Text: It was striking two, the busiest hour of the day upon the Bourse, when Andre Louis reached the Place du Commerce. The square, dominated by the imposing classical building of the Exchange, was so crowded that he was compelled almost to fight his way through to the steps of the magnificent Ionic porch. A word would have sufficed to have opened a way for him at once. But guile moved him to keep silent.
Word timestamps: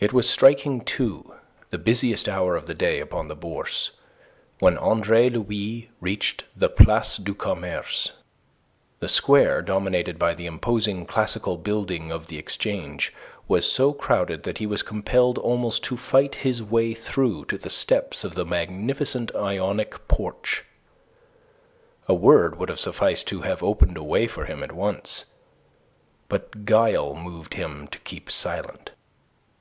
It 0.00 0.12
was 0.12 0.30
striking 0.30 0.82
two, 0.82 1.34
the 1.70 1.76
busiest 1.78 2.28
hour 2.28 2.54
of 2.54 2.66
the 2.66 2.74
day 2.74 3.00
upon 3.00 3.26
the 3.26 3.34
Bourse, 3.34 3.90
when 4.60 4.78
Andre 4.78 5.28
Louis 5.28 5.90
reached 6.00 6.44
the 6.56 6.68
Place 6.68 7.16
du 7.16 7.34
Commerce. 7.34 8.12
The 9.00 9.08
square, 9.08 9.60
dominated 9.60 10.16
by 10.16 10.34
the 10.34 10.46
imposing 10.46 11.04
classical 11.04 11.56
building 11.56 12.12
of 12.12 12.28
the 12.28 12.38
Exchange, 12.38 13.12
was 13.48 13.66
so 13.72 13.92
crowded 13.92 14.44
that 14.44 14.58
he 14.58 14.66
was 14.66 14.84
compelled 14.84 15.36
almost 15.36 15.82
to 15.86 15.96
fight 15.96 16.36
his 16.46 16.62
way 16.62 16.94
through 16.94 17.46
to 17.46 17.58
the 17.58 17.68
steps 17.68 18.22
of 18.22 18.36
the 18.36 18.44
magnificent 18.46 19.34
Ionic 19.34 20.06
porch. 20.06 20.64
A 22.06 22.14
word 22.14 22.56
would 22.56 22.68
have 22.68 22.78
sufficed 22.78 23.26
to 23.26 23.40
have 23.40 23.64
opened 23.64 23.96
a 23.96 24.04
way 24.04 24.28
for 24.28 24.44
him 24.44 24.62
at 24.62 24.70
once. 24.70 25.24
But 26.28 26.64
guile 26.64 27.16
moved 27.16 27.54
him 27.54 27.88
to 27.88 27.98
keep 27.98 28.30
silent. 28.30 28.90